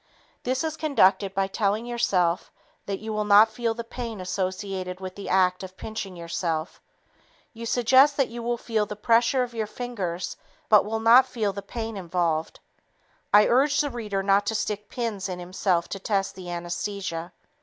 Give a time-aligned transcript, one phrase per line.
[0.41, 2.51] This is conducted by telling yourself
[2.87, 6.81] that you will not feel the pain associated with the act of pinching yourself.
[7.53, 10.35] You suggest that you will feel the pressure of your fingers
[10.69, 12.59] but will not feel the pain involved.
[13.31, 17.31] _I urge the reader not to stick pins in himself to test the anesthesia.